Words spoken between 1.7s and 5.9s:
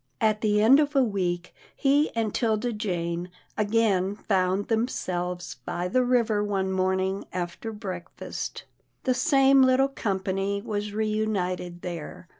he and 'Tilda Jane again found themselves by